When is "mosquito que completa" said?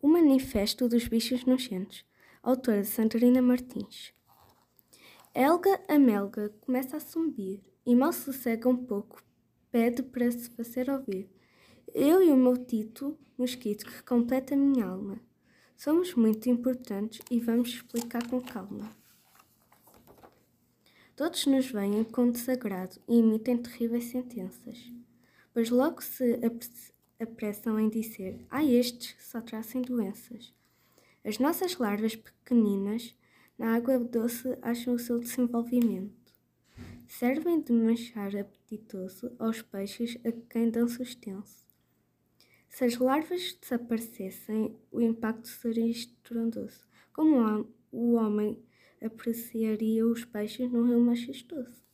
13.36-14.54